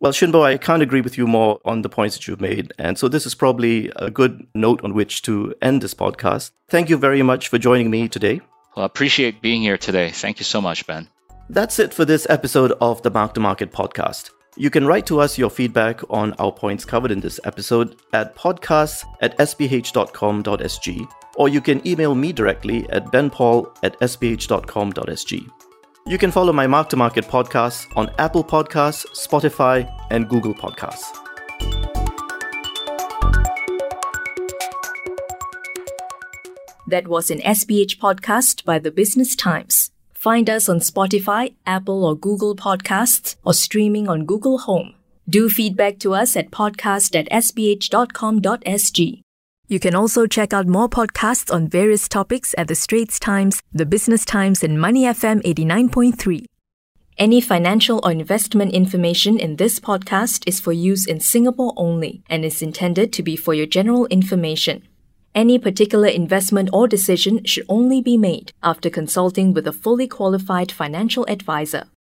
Well, 0.01 0.11
Shinbo, 0.11 0.43
I 0.43 0.57
can't 0.57 0.81
agree 0.81 1.01
with 1.01 1.15
you 1.15 1.27
more 1.27 1.59
on 1.63 1.83
the 1.83 1.89
points 1.89 2.15
that 2.15 2.27
you've 2.27 2.41
made. 2.41 2.73
And 2.79 2.97
so 2.97 3.07
this 3.07 3.27
is 3.27 3.35
probably 3.35 3.91
a 3.95 4.09
good 4.09 4.47
note 4.55 4.83
on 4.83 4.95
which 4.95 5.21
to 5.23 5.53
end 5.61 5.81
this 5.81 5.93
podcast. 5.93 6.49
Thank 6.69 6.89
you 6.89 6.97
very 6.97 7.21
much 7.21 7.49
for 7.49 7.59
joining 7.59 7.91
me 7.91 8.07
today. 8.07 8.41
Well, 8.75 8.81
I 8.81 8.87
appreciate 8.87 9.43
being 9.43 9.61
here 9.61 9.77
today. 9.77 10.09
Thank 10.09 10.39
you 10.39 10.43
so 10.43 10.59
much, 10.59 10.87
Ben. 10.87 11.07
That's 11.49 11.77
it 11.77 11.93
for 11.93 12.03
this 12.03 12.25
episode 12.31 12.73
of 12.81 13.03
the 13.03 13.11
Mark 13.11 13.35
to 13.35 13.39
Market 13.39 13.71
podcast. 13.71 14.31
You 14.57 14.71
can 14.71 14.87
write 14.87 15.05
to 15.05 15.19
us 15.19 15.37
your 15.37 15.51
feedback 15.51 16.01
on 16.09 16.33
our 16.39 16.51
points 16.51 16.83
covered 16.83 17.11
in 17.11 17.19
this 17.19 17.39
episode 17.43 17.95
at 18.11 18.35
podcasts 18.35 19.05
at 19.21 19.37
sph.com.sg 19.37 21.07
or 21.35 21.47
you 21.47 21.61
can 21.61 21.87
email 21.87 22.15
me 22.15 22.33
directly 22.33 22.89
at 22.89 23.05
benpaul 23.05 23.77
at 23.83 23.99
sph.com.sg. 23.99 25.70
You 26.07 26.17
can 26.17 26.31
follow 26.31 26.51
my 26.51 26.67
Mark 26.67 26.89
to 26.89 26.97
Market 26.97 27.25
podcast 27.25 27.85
on 27.95 28.11
Apple 28.17 28.43
Podcasts, 28.43 29.05
Spotify, 29.15 29.89
and 30.09 30.27
Google 30.27 30.53
Podcasts. 30.53 31.17
That 36.87 37.07
was 37.07 37.31
an 37.31 37.39
SPH 37.39 37.99
podcast 37.99 38.65
by 38.65 38.79
the 38.79 38.91
Business 38.91 39.35
Times. 39.35 39.91
Find 40.13 40.49
us 40.49 40.67
on 40.67 40.79
Spotify, 40.79 41.53
Apple 41.65 42.03
or 42.03 42.17
Google 42.17 42.55
Podcasts, 42.55 43.37
or 43.45 43.53
streaming 43.53 44.09
on 44.09 44.25
Google 44.25 44.57
Home. 44.59 44.95
Do 45.29 45.49
feedback 45.49 45.99
to 45.99 46.13
us 46.13 46.35
at 46.35 46.51
podcast 46.51 47.17
at 47.17 47.29
sph.com.sg. 47.29 49.21
You 49.71 49.79
can 49.79 49.95
also 49.95 50.27
check 50.27 50.51
out 50.51 50.67
more 50.67 50.89
podcasts 50.89 51.49
on 51.49 51.69
various 51.69 52.09
topics 52.09 52.53
at 52.57 52.67
The 52.67 52.75
Straits 52.75 53.17
Times, 53.17 53.61
The 53.71 53.85
Business 53.85 54.25
Times, 54.25 54.65
and 54.65 54.77
Money 54.77 55.03
FM 55.05 55.41
89.3. 55.43 56.43
Any 57.17 57.39
financial 57.39 58.01
or 58.03 58.11
investment 58.11 58.73
information 58.73 59.39
in 59.39 59.55
this 59.55 59.79
podcast 59.79 60.43
is 60.45 60.59
for 60.59 60.73
use 60.73 61.05
in 61.05 61.21
Singapore 61.21 61.71
only 61.77 62.21
and 62.29 62.43
is 62.43 62.61
intended 62.61 63.13
to 63.13 63.23
be 63.23 63.37
for 63.37 63.53
your 63.53 63.65
general 63.65 64.07
information. 64.07 64.85
Any 65.33 65.57
particular 65.57 66.09
investment 66.09 66.67
or 66.73 66.85
decision 66.85 67.45
should 67.45 67.65
only 67.69 68.01
be 68.01 68.17
made 68.17 68.51
after 68.61 68.89
consulting 68.89 69.53
with 69.53 69.65
a 69.65 69.71
fully 69.71 70.05
qualified 70.05 70.69
financial 70.69 71.25
advisor. 71.29 71.85